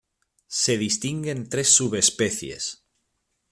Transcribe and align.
Se 0.47 0.79
distinguen 0.79 1.47
tres 1.47 1.75
subespecies. 1.75 2.83